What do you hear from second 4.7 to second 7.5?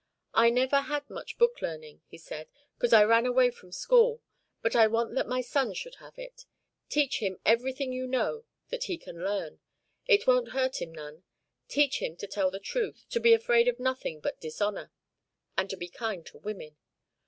I want that my son should have it. Teach him